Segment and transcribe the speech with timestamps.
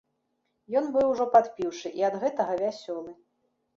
[0.79, 3.11] Ён быў ужо падпіўшы і ад гэтага вясёлы.